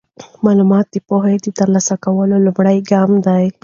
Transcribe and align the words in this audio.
معلومات 0.45 0.85
د 0.91 0.95
پوهې 1.09 1.35
د 1.41 1.47
ترلاسه 1.59 1.95
کولو 2.05 2.35
لومړی 2.45 2.77
ګام 2.91 3.11
دی. 3.25 3.45